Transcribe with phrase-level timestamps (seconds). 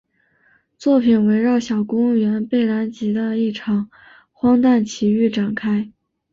[0.79, 3.91] 作品围绕小公务员贝兰吉的一场
[4.31, 5.91] 荒诞奇遇展开。